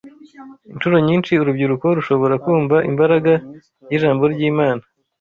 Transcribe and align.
Incuro 0.71 0.95
nyinshi 1.07 1.31
urubyiruko 1.41 1.85
rushobora 1.97 2.35
kumva 2.45 2.77
imbaraga 2.89 3.31
y’ijambo 3.89 4.23
ry’Imana 4.33 4.83